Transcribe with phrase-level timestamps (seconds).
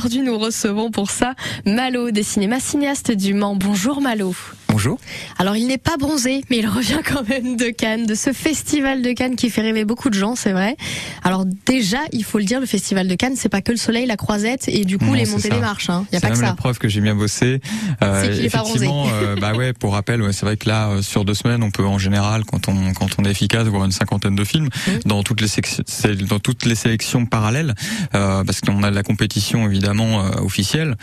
[0.00, 1.34] aujourd'hui, nous recevons pour ça
[1.66, 3.54] Malo, des cinémas cinéastes du Mans.
[3.54, 4.34] Bonjour Malo.
[4.70, 4.98] Bonjour.
[5.38, 9.02] Alors il n'est pas bronzé, mais il revient quand même de Cannes, de ce festival
[9.02, 10.76] de Cannes qui fait rêver beaucoup de gens, c'est vrai.
[11.24, 14.06] Alors déjà, il faut le dire, le festival de Cannes, c'est pas que le soleil,
[14.06, 15.86] la croisette et du coup Non, les montées des marches.
[15.88, 16.06] Il hein.
[16.12, 16.46] y a pas que même ça.
[16.50, 17.60] la preuve que j'ai bien bossé.
[18.02, 18.76] Euh, C'est qu'il est pas bronzé.
[18.84, 21.62] effectivement, euh, bah ouais, pour rappel, ouais, c'est vrai que là, euh, sur deux semaines,
[21.62, 24.68] on peut en général, quand on quand on est efficace, voir une cinquantaine de films
[25.04, 25.48] dans toutes les
[26.28, 27.74] dans toutes les sélections parallèles,
[28.14, 30.96] euh, parce qu'on a la compétition évidemment euh, officielle,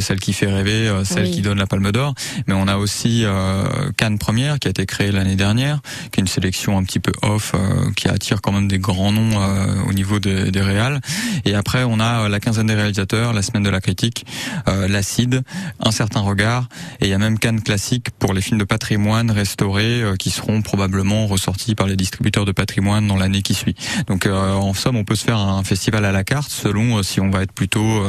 [0.00, 1.30] celle qui fait rêver, celle Oui.
[1.30, 2.14] qui donne la Palme d'Or,
[2.46, 5.80] mais on a aussi euh, Cannes Première qui a été créée l'année dernière,
[6.10, 9.12] qui est une sélection un petit peu off, euh, qui attire quand même des grands
[9.12, 11.00] noms euh, au niveau des, des réals.
[11.44, 14.24] Et après, on a la quinzaine des réalisateurs, la semaine de la critique,
[14.66, 15.42] l'acide,
[15.80, 16.68] un certain regard,
[17.00, 20.62] et il y a même Cannes classique pour les films de patrimoine restaurés qui seront
[20.62, 23.74] probablement ressortis par les distributeurs de patrimoine dans l'année qui suit.
[24.06, 27.30] Donc en somme, on peut se faire un festival à la carte selon si on
[27.30, 28.02] va être plutôt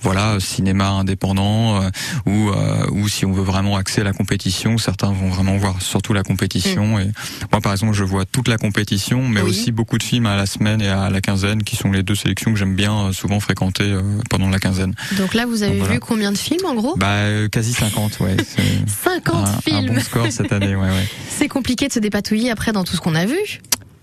[0.00, 1.80] voilà cinéma indépendant
[2.26, 2.50] ou
[2.92, 4.47] ou si on veut vraiment axer la compétition.
[4.78, 6.98] Certains vont vraiment voir surtout la compétition.
[6.98, 7.10] Et
[7.52, 9.50] moi, par exemple, je vois toute la compétition, mais Oui.
[9.50, 12.14] aussi beaucoup de films à la semaine et à la quinzaine, qui sont les deux
[12.14, 14.94] sélections que j'aime bien euh, souvent fréquenter euh, pendant la quinzaine.
[15.18, 15.94] Donc là, vous avez Donc voilà.
[15.94, 16.96] vu combien de films en gros?
[16.96, 18.36] Bah euh, quasi 50, ouais.
[18.46, 19.94] C'est 50 un, un films.
[19.94, 21.08] bon score cette année, ouais, ouais.
[21.28, 23.36] C'est compliqué de se dépatouiller après dans tout ce qu'on a vu?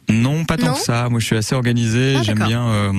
[0.09, 1.09] Non, pas tant Non que ça.
[1.09, 2.15] Moi, je suis assez organisé.
[2.19, 2.67] Ah, J'aime bien.
[2.67, 2.93] euh,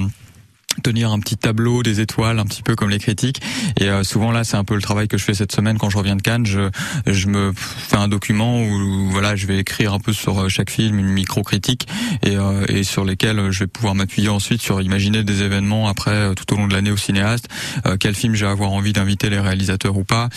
[0.87, 3.43] tenir un petit tableau des étoiles un petit peu comme les critiques.
[3.81, 5.91] Et euh, souvent là c'est un peu le travail que je fais cette semaine quand
[5.91, 6.47] je reviens de Cannes.
[6.47, 6.71] Je
[7.09, 10.71] je me fais un document où voilà je vais écrire un peu sur euh, chaque
[10.71, 11.89] film une micro critique
[12.23, 15.89] et euh, et sur lesquels euh, je vais pouvoir m'appuyer ensuite sur imaginer des événements
[15.89, 17.49] après euh, tout au long de l'année au cinéaste.
[17.85, 20.29] Euh, quel film je vais avoir envie d'inviter les réalisateurs ou pas.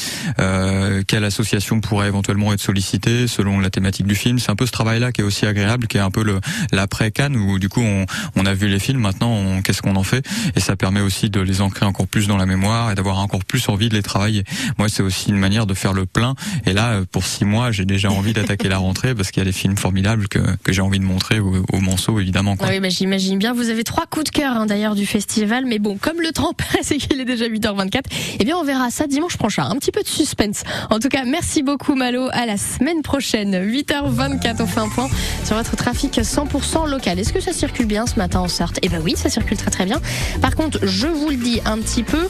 [1.08, 4.40] Quelle association pourrait éventuellement être sollicitée selon la thématique du film.
[4.40, 6.24] C'est un peu ce travail là qui est aussi agréable qui est un peu
[6.72, 8.06] l'après Cannes où du coup on,
[8.36, 9.02] on a vu les films.
[9.02, 10.26] Maintenant qu'est-ce qu'on en fait?
[10.56, 13.46] Et ça permet aussi de les ancrer encore plus dans la mémoire et d'avoir encore
[13.46, 14.44] plus envie de les travailler
[14.78, 17.72] moi c'est aussi une manière de faire le plein et là euh, pour six mois
[17.72, 20.74] j'ai déjà envie d'attaquer la rentrée parce qu'il y a des films formidables que, que
[20.74, 22.68] j'ai envie de montrer au, au Monceau évidemment quoi.
[22.70, 23.54] Ah oui, bah, j'imagine bien.
[23.54, 26.54] Vous avez trois coups de cœur hein, d'ailleurs du festival, mais bon, comme le temps
[26.74, 28.02] passe et qu'il est déjà 8h24,
[28.40, 29.64] eh bien on verra ça dimanche prochain.
[29.64, 30.64] Un petit peu de suspense.
[30.90, 32.28] En tout cas, merci beaucoup Malo.
[32.32, 34.62] À la semaine prochaine, 8h24.
[34.62, 35.10] On fait un point
[35.46, 37.20] sur votre trafic 100% local.
[37.20, 38.80] Est-ce que ça circule bien ce matin en Sarthe?
[38.82, 40.02] Eh ben oui, ça circule très très bien.
[40.42, 42.28] Par contre, je vous le dis un petit peu,